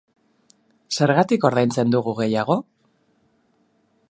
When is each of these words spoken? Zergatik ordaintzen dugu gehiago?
Zergatik 0.99 1.45
ordaintzen 1.51 1.93
dugu 1.97 2.17
gehiago? 2.23 2.59